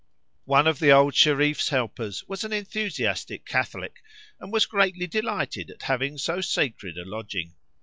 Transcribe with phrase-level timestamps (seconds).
[0.45, 4.01] One of old Shereef's helpers was an enthusiastic Catholic,
[4.39, 7.53] and was greatly delighted at having so sacred a lodging.